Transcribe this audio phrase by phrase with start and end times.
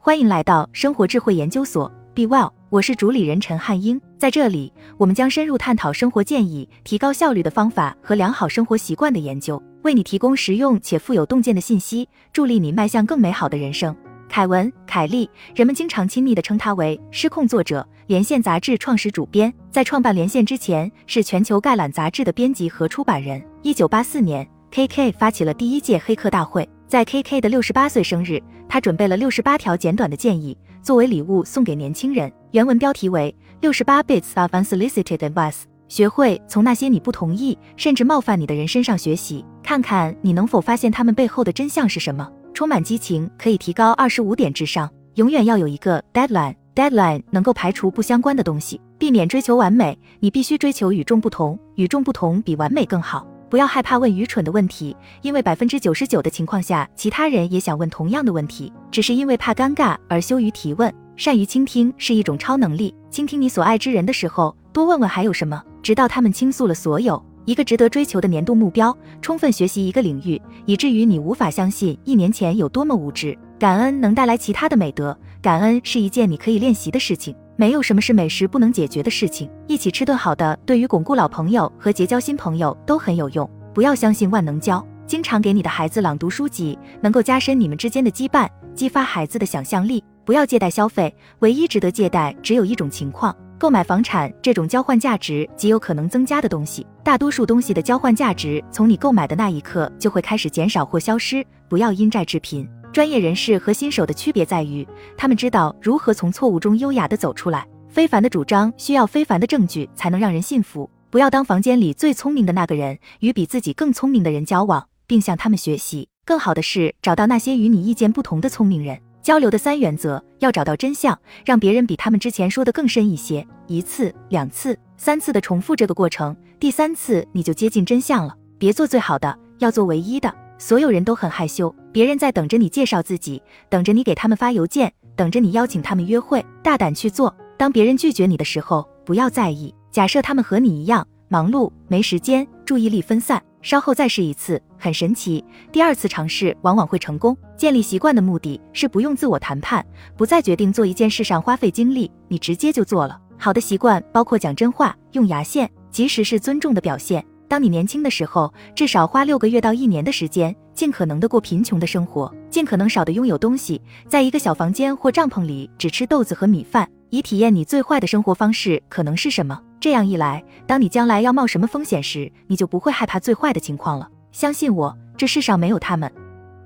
[0.00, 4.00] 欢迎来到生活智慧研究所，Be Well，我是主理人陈汉英。
[4.16, 13.94] 在这里，我们将深入探讨生活建议、提高效率的方法和良好生活习惯的研究，为你提供实用且富有洞见的信息，助力你迈向更美好的人生。
[14.28, 19.52] 凯文·凯利，人们经常亲昵地称他为“失控作者”，连线杂志创始主编。
[19.72, 23.44] 在创办连线之前，是全球概览杂志的编辑和出版人。
[23.62, 26.66] 一九八四年，KK 发起了第一届黑客大会。
[26.88, 32.32] 在 KK 的六十八岁生日，他准备了六十八条简短的建议，作为礼物送给年轻人。
[32.52, 35.52] 原文标题为《六十八 bits of unsolicited advice》，
[35.86, 42.26] 学会从那些你不同意甚至冒犯你的人身上学习，看看你能否发现他们背后的真相是什么。
[42.54, 44.90] 充满激情可以提高二十五点智商。
[45.16, 49.98] 永远要有一个 deadline，deadline 能够排除不相关的东西，避免追求完美。
[50.20, 53.26] 你必须追求与众不同，与众不同比完美更好。
[53.50, 60.92] 不要害怕问愚蠢的问题，因为百分之九十九的情况下，其他人也想问同样的问题，只是因为怕尴尬而羞于提问。
[61.16, 62.94] 善于倾听是一种超能力。
[63.10, 67.20] 倾听你所爱之人的时候，多问问还有什么，直到他们倾诉了所有。
[67.44, 73.36] 一个值得追求的年度目标，充分学习一个领域，以至于你无法相信一年前有多么无知。
[73.58, 77.34] 感恩能带来其他的美德，感恩是一件你可以练习的事情。
[77.60, 79.50] 没有什么是美食不能解决的事情。
[79.66, 83.50] 一起吃顿好的，对于巩固老朋友和结交新朋友都很有用。
[83.74, 90.04] 不要相信万能胶，经常给你的孩子朗读书籍，能够加深你们之间的羁绊，激发孩子的想象力。
[90.24, 93.34] 不要借贷消费，唯一值得借贷只有一种情况。
[93.58, 101.44] 购买房产这种交换价值极有可能增加的东西，大多数东西的交换价值从你购买的那一刻就会开始减少或消失。
[101.68, 102.68] 不要因债致贫。
[102.92, 104.86] 专业人士和新手的区别在于，
[105.16, 107.66] 他们知道如何从错误中优雅地走出来。
[107.88, 110.88] 非凡的主张需要非凡的证据才能让人信服。
[111.10, 116.08] 不要当房间里最聪明的那个人，与比自己更聪明的人交往，并向他们学习。
[116.24, 118.98] 更好的是找到那些与你意见不同的聪明人。
[119.22, 128.34] 交流的三原则：要找到真相，让别人比他们之前说的更深一些，一次、两次、三次的重复这个过程，第三次你就接近真相了。
[128.58, 130.34] 别做最好的，要做唯一的。
[130.58, 136.46] 所有人都很害羞，别人在等着你介绍自己，等着你给他们发邮件，等着你邀请他们约会。
[136.62, 137.34] 大胆去做。
[137.56, 139.74] 当别人拒绝你的时候，不要在意。
[139.90, 143.42] 假设他们和你一样忙碌，没时间，注意力分散。
[143.62, 145.44] 稍后再试一次，很神奇。
[145.72, 147.36] 第二次尝试往往会成功。
[147.56, 149.84] 建立习惯的目的是不用自我谈判，
[150.16, 153.20] 不再决定做一件事上花费精力，你直接就做了。
[153.36, 157.26] 好的习惯包括讲真话、用牙线，即使是尊重的表现。
[157.48, 169.60] 当你年轻的时候，至少花六个月到一年的时间，尽可能的过贫穷的生活，尽可能少的拥有东西，在一个小房间或帐篷里只吃豆子和米饭，以体验你最坏的生活方式可能是什么。
[169.80, 174.08] 这样一来，当你将来要冒什么风险时，你就不会害怕最坏的情况了。
[174.30, 176.08] 相信我，这世上没有他们。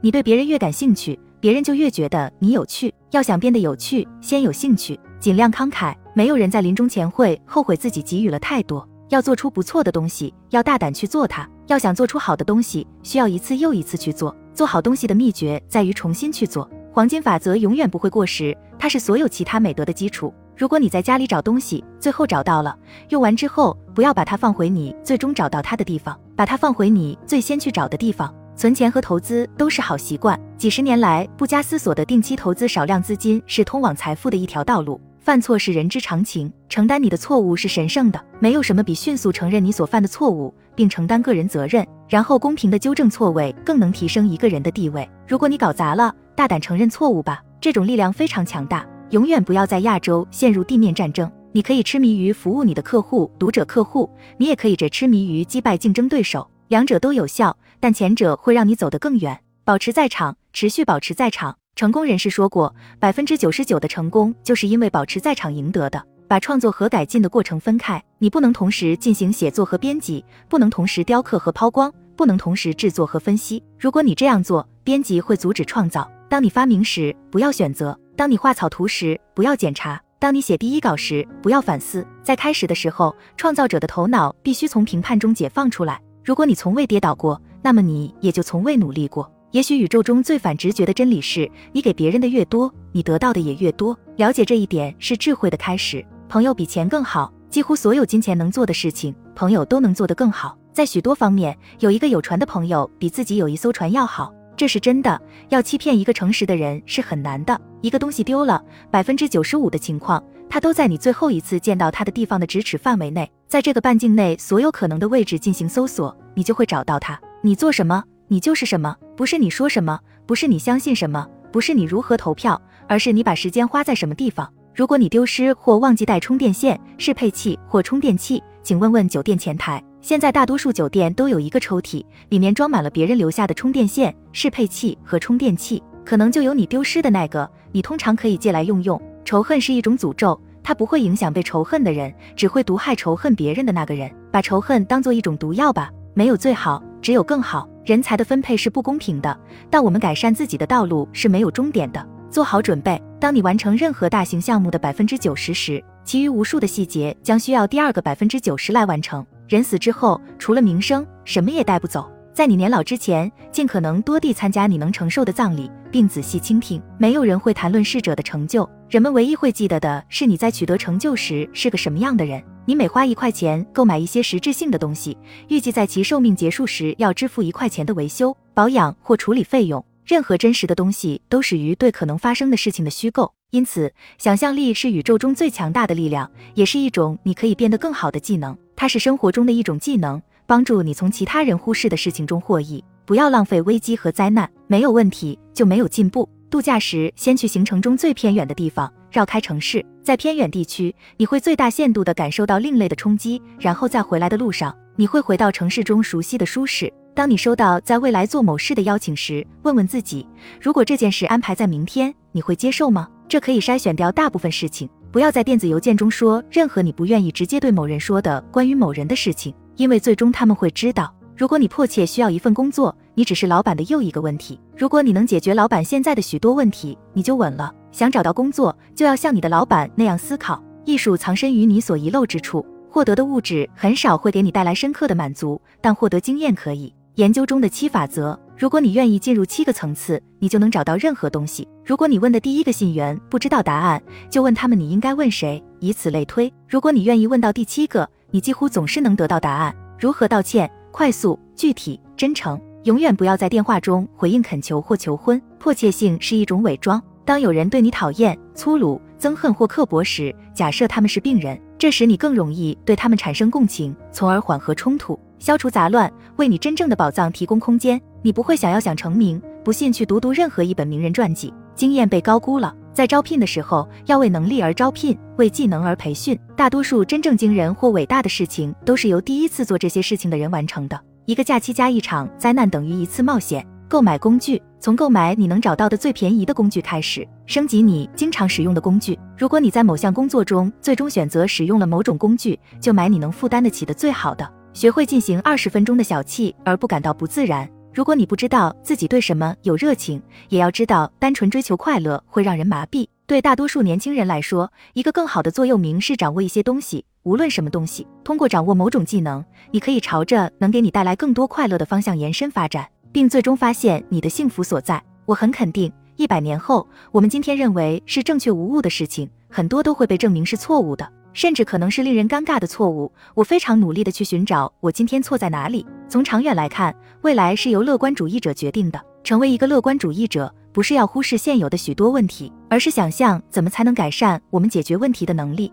[0.02, 2.92] 你对别人越感兴趣，别人就越觉得你有趣。
[3.12, 5.94] 要想变得有趣，先有兴趣，尽量慷慨。
[6.14, 8.86] 没有人在临终前会后悔自己给予了太多。
[9.12, 11.46] 要做出不错的东西，要大胆去做它。
[11.66, 14.34] 要想做出好的东西，需要一次又一次去做。
[14.54, 16.66] 做好东西的秘诀在于重新去做。
[16.90, 20.32] 黄金法则永远不会过时，它是所有其他美德的基础。
[20.56, 22.74] 如果你在家里找东西，最后找到了，
[23.10, 28.34] 用完之后不要把它放回你最终找到它的地方，把它放回你最先去找的地方。
[28.56, 30.40] 存钱和投资都是好习惯。
[30.56, 34.98] 几十年来，不加思索的定期投资少量资金是通往财富的一条道路。
[35.22, 38.20] 犯错是人之常情，承担你的错误是神圣的。
[38.40, 45.08] 没有什么比迅速承认你所犯的错误，并承担个人责任，然后公平的纠正错位，更能提升一个人的地位。
[45.28, 48.84] 如果你搞砸了，大胆承认错误吧，这种力量非常强大。
[49.10, 51.30] 永远不要在亚洲陷入地面战争。
[51.52, 56.50] 你可以痴迷于服务你的客户、读者、客户，你也可以着痴迷于击败竞争对手。
[56.66, 59.38] 两者都有效，但前者会让你走得更远。
[59.62, 61.54] 保持在场，持续保持在场。
[61.74, 66.00] 成功人士说过，百分之九十九的成功就是因为保持在场赢得的。
[66.28, 73.62] 把创作和改进的过程分开，你不能同时进行写作和编辑，不能同时雕刻和抛光，不能同时制作和分析。
[73.78, 76.08] 如果你这样做，编辑会阻止创造。
[76.28, 77.98] 当你发明时，不要选择。
[78.16, 82.06] 当你画草图时，不要检查；当你写第一稿时，不要反思。
[82.22, 86.00] 在开始的时候，创造者的头脑必须从评判中解放出来。
[86.24, 89.28] 如果你从未跌倒过，那么你也就从未努力过。
[89.52, 93.96] 也许宇宙中最反直觉的真理是：你给别人的越多，你得到的也越多。
[94.16, 96.02] 了解这一点是智慧的开始。
[96.26, 97.30] 朋友比钱更好。
[97.50, 100.56] 几乎所有金钱能做的事情，朋友都能做得更好。
[100.72, 104.32] 在许多方面，有一个有船的朋友比自己有一艘船要好。
[104.56, 105.20] 这是真的。
[105.50, 107.60] 要欺骗一个诚实的人是很难的。
[107.82, 113.30] 一个东西丢了，百分之九十五的情况，它都在你最后一次见到它的地方的咫尺范围内。
[113.48, 117.20] 在这个半径内，所有可能的位置进行搜索，你就会找到它。
[117.42, 118.02] 你做什么，
[118.32, 118.96] 你就是什么。
[119.14, 122.58] 不是你说什么，不是你相信什么，不是你如何投票，
[122.88, 124.50] 而是你把时间花在什么地方。
[124.74, 129.84] 如果你丢失或忘记带充电线、适配器或充电器，请问问酒店前台。
[130.00, 137.46] 现在大多数酒店都有一个抽屉，里面装满了别人留下的充电线、适配器和充电器，可能就有你丢失的那个。
[137.70, 138.98] 你通常可以借来用用。
[139.26, 144.10] 仇恨是一种诅咒，它不会影响被仇恨的人，只会毒害仇恨别人的那个人。
[144.30, 147.68] 把仇恨当做一种毒药吧，没有最好，只有更好。
[147.84, 149.36] 人才的分配是不公平的，
[149.68, 152.06] 但我们改善自己的道路是没有终点的。
[152.30, 159.24] 做好准备，当你完成任何大型项目的百分之九十时，其余无数的细节将需要第二个百分之九十来完成。
[159.48, 162.10] 人死之后，除了名声，什么也带不走。
[162.32, 166.80] 在你年老之前，尽可能多地参加你能承受的葬礼，并仔细倾听。
[166.96, 172.42] 没有人会谈论逝者的成就，人们唯一会记得的是你在取得成就时是个什么样的人。
[172.64, 175.16] 你每花一块钱购买一些实质性的东西，
[175.48, 179.84] 预计在其寿命结束时要支付一块钱的维修、保养或处理费用。
[180.04, 188.56] 任何真实的东西都始于对可能发生的事情的虚构，因此，想象力是宇宙中最强大的力量，也是一种你可以变得更好的技能。
[188.76, 192.82] 它是生活中的一种技能，帮助你从其他人忽视的事情中获益。
[193.04, 196.28] 不要浪费危机和灾难，没有问题就没有进步。
[196.48, 206.90] 度假时，先去行程中最偏远的地方，绕开城市，在偏远地区，你会最大限度地感受到另类的冲击，然后在回来的路上，你会回到城市中熟悉的舒适。
[207.14, 210.26] 当你收到在未来做某事的邀请时，问问自己：
[210.58, 213.06] 如果这件事安排在明天，你会接受吗？
[213.28, 214.88] 这可以筛选掉大部分事情。
[215.10, 221.14] 不要在电子邮件中说任何你不愿意直接对某人说的关于某人的事情，因为最终他们会知道。
[221.36, 224.58] 如果你迫切需要一份工作，你只是老板的又一个问题。
[224.76, 227.72] 如果你能解决老板现在的许多问题，你就稳了。
[227.90, 230.62] 想找到工作，就要像你的老板那样思考。
[230.84, 236.92] 艺术藏身于你所遗漏之处，获得的物质很少会给你带来深刻的满足，但获得经验可以。
[237.16, 241.68] 研究中的七法则，如果你愿意进入七个层次，你就能找到任何东西。
[241.84, 246.50] 如果你问的第一个信源不知道答案，就问他们你应该问谁，以此类推。
[246.66, 249.76] 如果你愿意问到第七个，你几乎总是能得到答案。
[249.98, 250.70] 如何道歉？
[250.90, 252.58] 快速、具体、真诚。
[252.84, 257.00] 永远不要在电话中回应恳求或求婚，迫切性是一种伪装。
[257.24, 265.18] 当有人对你讨厌、粗鲁、憎恨或刻薄时，假设他们是病人，这时你更容易对他们产生共情，从而缓和冲突。
[265.38, 268.00] 消除杂乱，为你真正的宝藏提供空间。
[268.20, 271.54] 你不会想要想成名，不信去读读任何一本名人传记。
[271.76, 276.36] 经验被高估了，在招聘的时候要为能力而招聘，为技能而培训。
[276.56, 281.00] 大多数真正惊人或伟大的事情都是由第一次做这些事情的人完成的。
[281.24, 283.64] 一个假期加一场灾难等于一次冒险。
[283.88, 289.16] 购买工具，从购买你能找到的最便宜的工具开始，升级你经常使用的工具。
[289.36, 294.50] 如果你在某项工作中最终选择使用了某种工具，就买你能负担得起的最好的。
[294.72, 297.68] 学会进行二十分钟的小憩而不感到不自然。
[297.92, 303.06] 如果你不知道自己对什么有热情，也要知道单纯追求快乐会让人麻痹。
[303.26, 308.06] 对大多数年轻人来说，一个更好的座右铭是掌握一些东西，无论什么东西。
[308.24, 315.02] 通过掌握某种技能，你可以朝着能给你带来更多快乐的方向延伸发展，并最终发现你的幸福所在。
[315.24, 321.08] 我很肯定，一百年后，我们今天认为是正确无误的事情，很多都会被证明是错误的。
[321.34, 323.10] 甚至可能是令人尴尬的错误。
[323.34, 325.86] 我非常努力的去寻找我今天错在哪里。
[326.06, 329.00] 从长远来看，未来是由乐观主义者决定的。
[329.24, 335.72] 成为一个乐观主义者，不是要忽视现有的许多问题，而是想象怎么才能改善我们解决问题的能力。